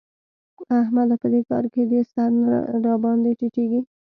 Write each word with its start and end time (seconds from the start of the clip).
احمده! 0.79 1.15
په 1.21 1.27
دې 1.33 1.41
کار 1.49 1.65
کې 1.73 1.81
دي 1.91 2.01
سر 2.11 2.29
نه 2.43 2.53
راباندې 2.85 3.31
ټيټېږي. 3.39 3.81